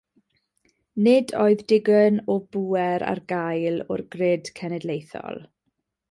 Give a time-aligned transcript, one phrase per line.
[1.07, 5.39] Nid oedd digon o bŵer ar gael o'r grid cenedlaethol.